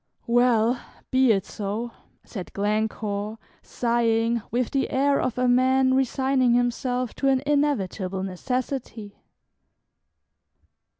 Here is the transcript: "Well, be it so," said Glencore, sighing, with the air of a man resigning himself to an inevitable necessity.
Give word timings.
"Well, 0.25 0.79
be 1.11 1.31
it 1.31 1.45
so," 1.45 1.91
said 2.23 2.53
Glencore, 2.53 3.37
sighing, 3.61 4.41
with 4.49 4.71
the 4.71 4.89
air 4.89 5.21
of 5.21 5.37
a 5.37 5.47
man 5.47 5.93
resigning 5.93 6.55
himself 6.55 7.13
to 7.17 7.27
an 7.27 7.43
inevitable 7.45 8.23
necessity. 8.23 9.21